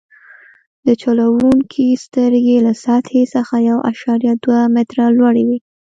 [0.85, 5.59] د چلوونکي سترګې له سطحې څخه یو اعشاریه دوه متره لوړې وي